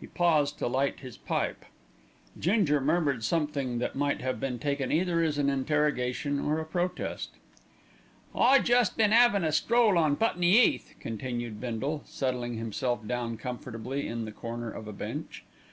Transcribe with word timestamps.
He 0.00 0.06
paused 0.06 0.56
to 0.60 0.68
light 0.68 1.00
his 1.00 1.16
pipe. 1.16 1.64
Ginger 2.38 2.80
murmured 2.80 3.24
something 3.24 3.78
that 3.80 3.96
might 3.96 4.20
have 4.20 4.38
been 4.38 4.60
taken 4.60 4.92
either 4.92 5.20
as 5.20 5.36
an 5.36 5.50
interrogation 5.50 6.38
or 6.38 6.60
a 6.60 6.64
protest. 6.64 7.30
"I 8.36 8.60
jest 8.60 8.96
been 8.96 9.12
'avin' 9.12 9.42
a 9.42 9.50
stroll 9.50 9.98
on 9.98 10.14
Putney 10.14 10.52
'Eath," 10.58 10.94
continued 11.00 11.60
Bindle, 11.60 12.02
settling 12.06 12.56
himself 12.56 13.04
down 13.04 13.36
comfortably 13.36 14.06
in 14.06 14.26
the 14.26 14.30
corner 14.30 14.70
of 14.70 14.86
a 14.86 14.92
bench. 14.92 15.42